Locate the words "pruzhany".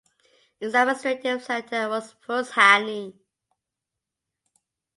2.15-3.13